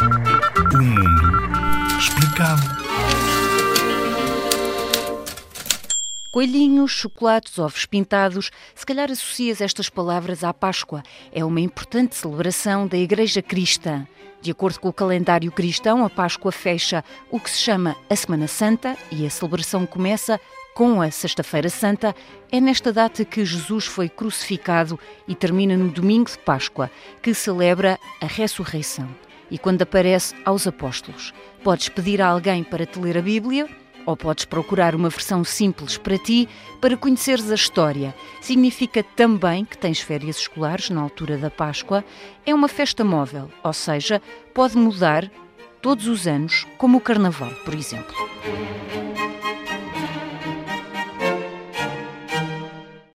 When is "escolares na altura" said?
40.38-41.36